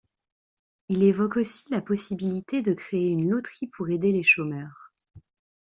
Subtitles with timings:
[0.89, 4.95] Il évoque aussi la possibilité de créer une loterie pour aider les chômeurs.